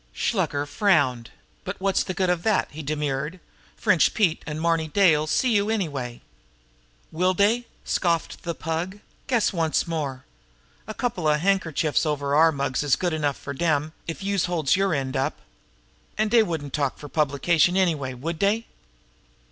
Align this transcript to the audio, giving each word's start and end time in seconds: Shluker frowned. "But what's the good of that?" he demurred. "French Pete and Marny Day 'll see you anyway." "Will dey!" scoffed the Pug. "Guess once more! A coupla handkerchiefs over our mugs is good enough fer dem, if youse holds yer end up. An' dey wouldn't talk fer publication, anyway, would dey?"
Shluker 0.13 0.65
frowned. 0.65 1.29
"But 1.63 1.79
what's 1.79 2.01
the 2.01 2.15
good 2.15 2.31
of 2.31 2.41
that?" 2.41 2.69
he 2.71 2.81
demurred. 2.81 3.39
"French 3.77 4.15
Pete 4.15 4.41
and 4.47 4.59
Marny 4.59 4.87
Day 4.87 5.15
'll 5.15 5.27
see 5.27 5.53
you 5.55 5.69
anyway." 5.69 6.21
"Will 7.11 7.35
dey!" 7.35 7.67
scoffed 7.85 8.41
the 8.41 8.55
Pug. 8.55 8.97
"Guess 9.27 9.53
once 9.53 9.85
more! 9.87 10.25
A 10.87 10.95
coupla 10.95 11.37
handkerchiefs 11.37 12.03
over 12.03 12.33
our 12.33 12.51
mugs 12.51 12.81
is 12.81 12.95
good 12.95 13.13
enough 13.13 13.37
fer 13.37 13.53
dem, 13.53 13.93
if 14.07 14.23
youse 14.23 14.45
holds 14.45 14.75
yer 14.75 14.91
end 14.91 15.15
up. 15.15 15.37
An' 16.17 16.29
dey 16.29 16.41
wouldn't 16.41 16.73
talk 16.73 16.97
fer 16.97 17.07
publication, 17.07 17.77
anyway, 17.77 18.15
would 18.15 18.39
dey?" 18.39 18.65